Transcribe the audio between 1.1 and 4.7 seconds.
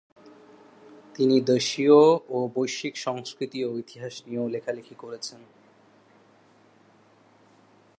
তিনি দেশীয় ও বৈশ্বিক সংস্কৃতি ও ইতিহাস নিয়েও